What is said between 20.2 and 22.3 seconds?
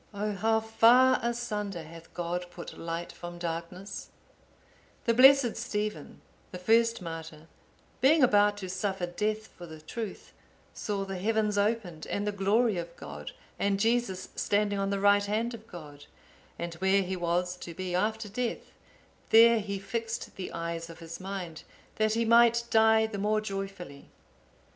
the eyes of his mind, that he